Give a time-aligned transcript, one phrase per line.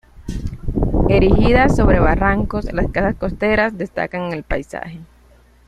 [1.09, 4.99] Erigidas sobre barrancos, las casas costeras destacan en el paisaje.